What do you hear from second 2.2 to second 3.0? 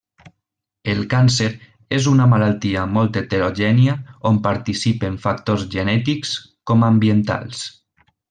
malaltia